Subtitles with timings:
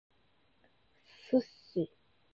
[1.23, 1.83] Sushi